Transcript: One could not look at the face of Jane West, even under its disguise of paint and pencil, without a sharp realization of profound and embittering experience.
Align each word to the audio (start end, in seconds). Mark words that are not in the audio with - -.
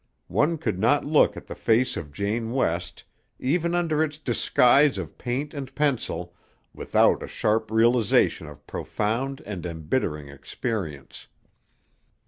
One 0.33 0.57
could 0.57 0.79
not 0.79 1.05
look 1.05 1.37
at 1.37 1.45
the 1.45 1.53
face 1.53 1.95
of 1.95 2.11
Jane 2.11 2.53
West, 2.53 3.03
even 3.37 3.75
under 3.75 4.03
its 4.03 4.17
disguise 4.17 4.97
of 4.97 5.15
paint 5.19 5.53
and 5.53 5.75
pencil, 5.75 6.33
without 6.73 7.21
a 7.21 7.27
sharp 7.27 7.69
realization 7.69 8.47
of 8.47 8.65
profound 8.65 9.41
and 9.45 9.63
embittering 9.63 10.27
experience. 10.27 11.27